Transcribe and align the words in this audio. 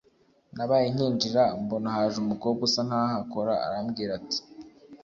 nabaye 0.55 0.87
nyinjira 0.95 1.43
mbona 1.61 1.87
haje 1.95 2.17
umukobwa 2.23 2.61
usa 2.67 2.81
nkaho 2.87 3.07
ahakora 3.11 3.53
arambwira 3.65 4.11
ati 4.19 4.39